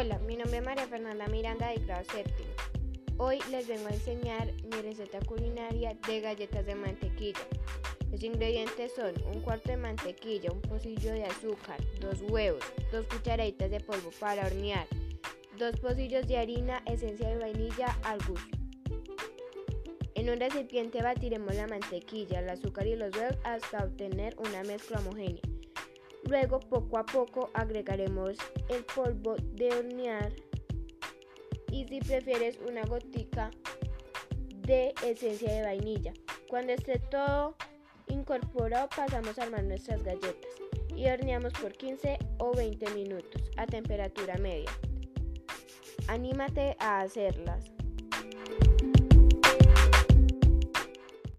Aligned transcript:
Hola, 0.00 0.16
mi 0.20 0.36
nombre 0.36 0.58
es 0.58 0.64
María 0.64 0.86
Fernanda 0.86 1.26
Miranda 1.26 1.70
de 1.70 1.84
grado 1.84 2.04
séptimo. 2.04 2.50
Hoy 3.16 3.40
les 3.50 3.66
vengo 3.66 3.88
a 3.88 3.92
enseñar 3.92 4.46
mi 4.62 4.80
receta 4.80 5.18
culinaria 5.26 5.98
de 6.06 6.20
galletas 6.20 6.64
de 6.66 6.76
mantequilla. 6.76 7.40
Los 8.08 8.22
ingredientes 8.22 8.92
son 8.94 9.12
un 9.26 9.40
cuarto 9.40 9.72
de 9.72 9.76
mantequilla, 9.76 10.52
un 10.52 10.62
pocillo 10.62 11.10
de 11.10 11.24
azúcar, 11.24 11.80
dos 12.00 12.22
huevos, 12.30 12.62
dos 12.92 13.06
cucharaditas 13.06 13.72
de 13.72 13.80
polvo 13.80 14.12
para 14.20 14.46
hornear, 14.46 14.86
dos 15.58 15.74
pocillos 15.80 16.28
de 16.28 16.38
harina, 16.38 16.80
esencia 16.86 17.30
de 17.30 17.38
vainilla 17.38 17.98
al 18.04 18.20
gusto. 18.24 18.56
En 20.14 20.30
un 20.30 20.38
recipiente 20.38 21.02
batiremos 21.02 21.56
la 21.56 21.66
mantequilla, 21.66 22.38
el 22.38 22.50
azúcar 22.50 22.86
y 22.86 22.94
los 22.94 23.12
huevos 23.16 23.36
hasta 23.42 23.82
obtener 23.82 24.36
una 24.38 24.62
mezcla 24.62 25.00
homogénea. 25.00 25.42
Luego 26.24 26.60
poco 26.60 26.98
a 26.98 27.06
poco 27.06 27.50
agregaremos 27.54 28.36
el 28.68 28.84
polvo 28.84 29.36
de 29.52 29.74
hornear 29.74 30.32
y 31.70 31.86
si 31.86 32.00
prefieres 32.00 32.58
una 32.68 32.82
gotica 32.84 33.50
de 34.66 34.94
esencia 35.04 35.52
de 35.52 35.62
vainilla. 35.62 36.12
Cuando 36.48 36.72
esté 36.72 36.98
todo 36.98 37.56
incorporado 38.08 38.88
pasamos 38.94 39.38
a 39.38 39.44
armar 39.44 39.64
nuestras 39.64 40.02
galletas 40.02 40.50
y 40.94 41.06
horneamos 41.06 41.52
por 41.54 41.72
15 41.72 42.18
o 42.38 42.52
20 42.52 42.90
minutos 42.90 43.50
a 43.56 43.66
temperatura 43.66 44.36
media. 44.38 44.70
Anímate 46.08 46.76
a 46.80 47.00
hacerlas. 47.00 47.77